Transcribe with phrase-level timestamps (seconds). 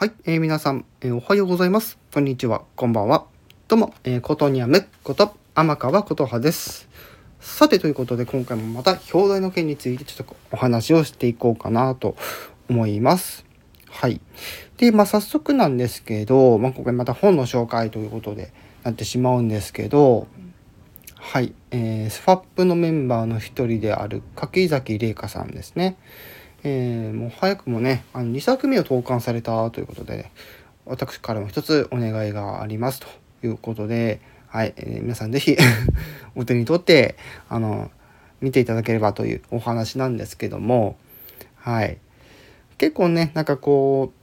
[0.00, 1.98] はい、えー、皆さん、えー、おはようございます。
[2.14, 3.26] こんにちは、こんばんは。
[3.66, 6.88] どうも、えー、ことにゃむこと天川琴葉です。
[7.40, 12.14] さて、ということで、今回もまた表題の件についてちょっとお話をしていこうかなと
[12.70, 13.44] 思います。
[13.90, 14.20] はい。
[14.76, 18.52] で、まあ、早速なんですけど、まあ、今回また本の紹介ということで
[18.84, 20.28] なってしまうんですけど、
[21.16, 25.96] はい、えー、スファップのメンバーの一人である柿崎玲香さんですね。
[26.64, 30.30] えー、もう早くもね、あの2作目を投函されたということで、
[30.86, 33.06] 私からも一つお願いがありますと
[33.46, 35.56] いうことで、はい、えー、皆さん是非
[36.34, 37.16] お手に取って、
[37.48, 37.90] あの、
[38.40, 40.96] 見ていただければというお話なんですけども、
[41.56, 41.98] はい。
[42.78, 44.18] 結構ね、なんかこう、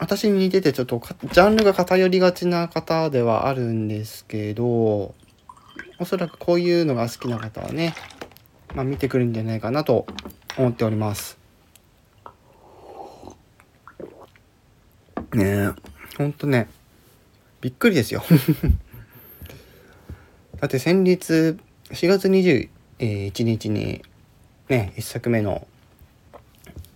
[0.00, 1.00] 私に似ててちょっと
[1.32, 5.14] ジャンルが偏りがちな方ではあるんですけど、
[5.98, 7.94] おそらくこういうのが好きな方はね、
[8.74, 10.06] まあ、見てくるんじゃないかなと
[10.56, 11.38] 思っております。
[15.32, 15.68] ねえ、
[16.16, 16.68] ほんとね、
[17.60, 18.22] びっくりですよ。
[20.60, 21.56] だって先日、
[21.90, 24.02] 4月21日に、
[24.68, 25.66] ね、1作目の、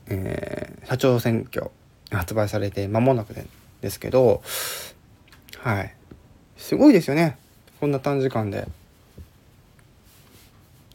[0.06, 1.70] えー、社長選挙
[2.11, 3.34] 発売されて間もなく
[3.81, 4.42] ですけど、
[5.59, 5.95] はい。
[6.56, 7.36] すごいですよね。
[7.81, 8.69] こんな短時間で。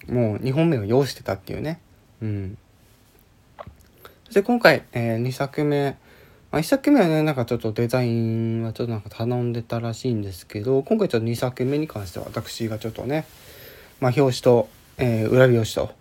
[0.08, 1.80] もう2本目を要してたっていうね。
[2.24, 2.58] うん。
[4.24, 5.98] そして今回、えー、2作目、
[6.52, 13.26] まあ、1作目はね、なんかちょっとデザインはちょっとなんか頼んでたらしいんですけど、今回ちょっと2作目に関しては私がちょっとね、
[14.00, 15.94] まあ、表紙と、えー、裏表紙と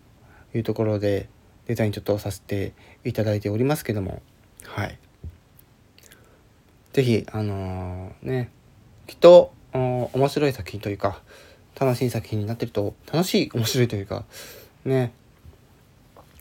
[0.55, 1.29] いうところで
[1.67, 2.73] デザインちょっとさせて
[3.05, 4.23] いただいておりますけども、
[4.65, 4.99] はい。
[6.93, 8.51] 是非あのー、ね、
[9.09, 11.21] きっと面白い作品というか、
[11.81, 14.25] 楽しい作品になってると、楽しい、面白いというか、
[14.85, 15.13] ね、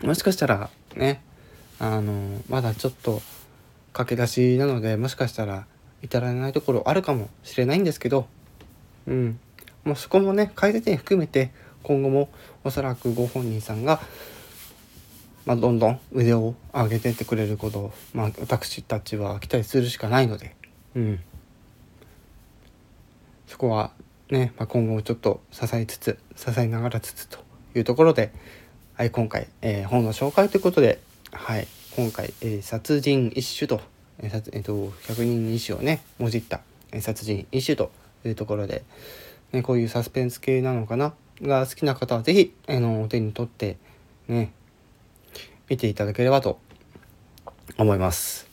[0.03, 1.21] もしかしたらね
[1.79, 3.21] あのまだちょっと
[3.93, 5.65] 駆け出しなのでもしかしたら
[6.01, 8.27] 至らないところあるかもしれないんですけど
[9.07, 9.39] うん。
[9.83, 11.51] もうそこもね改善点含めて
[11.83, 12.29] 今後も
[12.63, 13.99] おそらくご本人さんが、
[15.45, 20.55] まあ、どんどん腕を上げてってくれることを、まあ、私たちは期待するしかないので、
[20.95, 21.19] うん、
[23.47, 23.91] そこは
[24.29, 27.39] ね、まあ、今後ちょっと支えつつ支えながらつつと
[27.75, 28.31] いうところで
[28.93, 30.99] はい、今回、えー、本の紹介ということで、
[31.31, 33.81] はい、今回、えー、殺人一種と、
[34.19, 36.59] えーえーと、百人一首をね、もじった、
[36.91, 37.89] えー、殺人一種と
[38.25, 38.83] いうところで、
[39.53, 43.77] ね、こういうサスペンス系なのかなが好きな方は是非、あの、お手に取って、
[44.27, 44.51] ね、
[45.69, 46.59] 見ていただければと
[47.77, 48.45] 思います。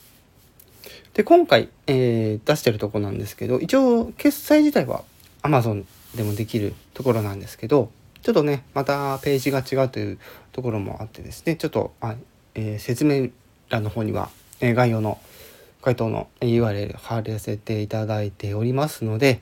[1.14, 5.02] で、今回、えー、出してるとこなんですけど、一応、決済自体は
[5.42, 5.84] Amazon
[6.14, 7.90] でもできるところなんですけど、
[8.28, 10.18] ちょっとね、またページが違うという
[10.52, 12.14] ところもあってですね、ちょっと、あ
[12.54, 13.30] えー、説明
[13.70, 14.28] 欄の方には、
[14.60, 15.18] えー、概要の
[15.80, 19.40] 回答の URL 貼らせていただいておりますので、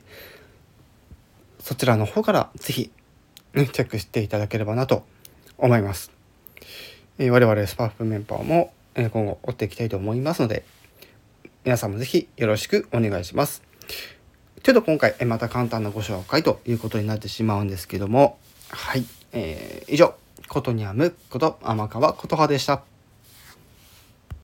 [1.59, 2.91] そちらの方から是非、
[3.55, 5.03] ね、チェックしていただければなと
[5.57, 6.13] 思います。
[7.17, 10.63] えー、我々スパッフメンバーも、え今後追っていきたいと思いますので、
[11.65, 13.63] 皆さんも是非よろしくお願いします。
[14.63, 18.37] ちょっと今回、また簡単なご紹介ということになってしまうんですけども、
[18.69, 19.05] はい。
[19.31, 20.13] えー、以上、
[20.47, 22.83] ことにゃむこと天川琴葉でした。